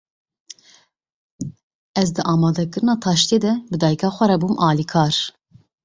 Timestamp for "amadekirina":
2.33-2.95